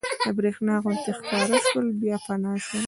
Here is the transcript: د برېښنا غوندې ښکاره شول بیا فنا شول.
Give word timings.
د 0.25 0.27
برېښنا 0.37 0.75
غوندې 0.83 1.11
ښکاره 1.17 1.57
شول 1.69 1.87
بیا 2.01 2.17
فنا 2.25 2.53
شول. 2.63 2.79